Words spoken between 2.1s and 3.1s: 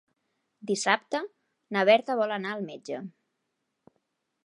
vol anar al metge.